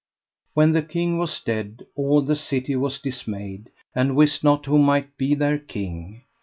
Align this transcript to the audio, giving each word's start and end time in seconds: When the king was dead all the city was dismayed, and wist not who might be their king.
When 0.55 0.71
the 0.71 0.81
king 0.81 1.19
was 1.19 1.39
dead 1.41 1.85
all 1.95 2.23
the 2.23 2.35
city 2.35 2.75
was 2.75 2.97
dismayed, 2.97 3.69
and 3.93 4.15
wist 4.15 4.43
not 4.43 4.65
who 4.65 4.79
might 4.79 5.15
be 5.15 5.35
their 5.35 5.59
king. 5.59 6.23